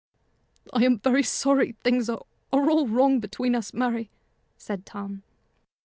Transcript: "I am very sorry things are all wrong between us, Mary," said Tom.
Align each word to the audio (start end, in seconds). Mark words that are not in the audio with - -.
"I 0.73 0.83
am 0.83 0.97
very 0.97 1.21
sorry 1.21 1.73
things 1.83 2.09
are 2.09 2.23
all 2.51 2.87
wrong 2.87 3.19
between 3.19 3.53
us, 3.53 3.71
Mary," 3.71 4.09
said 4.57 4.83
Tom. 4.83 5.21